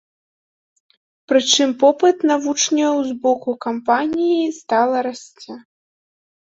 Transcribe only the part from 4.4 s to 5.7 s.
стала расце.